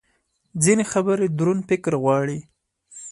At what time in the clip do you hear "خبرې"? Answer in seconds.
0.91-1.27